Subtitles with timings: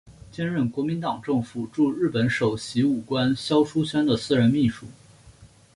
[0.31, 4.87] 兼任国民党政府驻日本首席武官肖叔宣的私人秘书。